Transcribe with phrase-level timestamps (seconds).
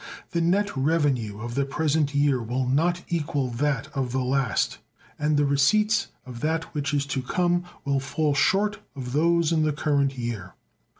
[0.31, 4.79] The net revenue of the present year will not equal that of the last,
[5.19, 9.61] and the receipts of that which is to come will fall short of those in
[9.61, 10.55] the current year.